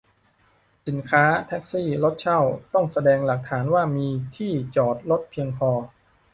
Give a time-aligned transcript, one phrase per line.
[0.87, 2.39] สินค้า แท็กซี่ รถเช่า
[2.73, 5.71] ต้องแสดงหลักฐานว่ามีที่จอดรถเพียงพอ